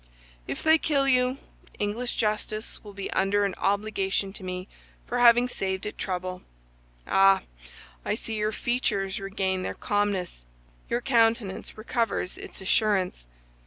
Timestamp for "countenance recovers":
11.01-12.35